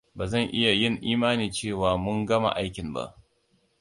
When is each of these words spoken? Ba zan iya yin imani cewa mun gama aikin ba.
Ba 0.17 0.25
zan 0.31 0.45
iya 0.57 0.71
yin 0.79 0.95
imani 1.01 1.51
cewa 1.51 1.97
mun 1.97 2.25
gama 2.25 2.49
aikin 2.55 2.93
ba. 2.93 3.05